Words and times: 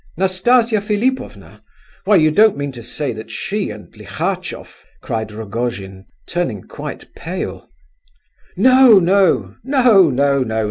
"Nastasia 0.17 0.81
Philipovna? 0.81 1.61
Why, 2.05 2.15
you 2.15 2.31
don't 2.31 2.57
mean 2.57 2.71
to 2.71 2.81
say 2.81 3.13
that 3.13 3.29
she 3.29 3.69
and 3.69 3.95
Lihachof—" 3.95 4.83
cried 4.99 5.31
Rogojin, 5.31 6.05
turning 6.27 6.63
quite 6.63 7.13
pale. 7.13 7.69
"No, 8.57 8.97
no, 8.97 9.57
no, 9.63 10.09
no, 10.09 10.39
no! 10.39 10.59